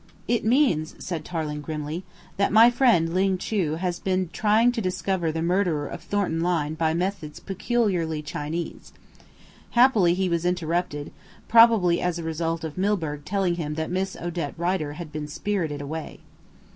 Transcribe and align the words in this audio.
"It 0.27 0.43
means," 0.43 0.95
said 0.97 1.23
Tarling 1.23 1.61
grimly, 1.61 2.03
"that 2.37 2.51
my 2.51 2.71
friend, 2.71 3.13
Ling 3.13 3.37
Chu, 3.37 3.75
has 3.75 3.99
been 3.99 4.31
trying 4.33 4.71
to 4.71 4.81
discover 4.81 5.31
the 5.31 5.43
murderer 5.43 5.85
of 5.87 6.01
Thornton 6.01 6.41
Lyne 6.41 6.73
by 6.73 6.95
methods 6.95 7.39
peculiarly 7.39 8.23
Chinese. 8.23 8.93
Happily 9.77 10.15
he 10.15 10.27
was 10.27 10.43
interrupted, 10.43 11.11
probably 11.47 12.01
as 12.01 12.17
a 12.17 12.23
result 12.23 12.63
of 12.63 12.79
Milburgh 12.79 13.25
telling 13.25 13.57
him 13.57 13.75
that 13.75 13.91
Miss 13.91 14.15
Odette 14.15 14.55
Rider 14.57 14.93
had 14.93 15.11
been 15.11 15.27
spirited 15.27 15.81
away." 15.81 16.21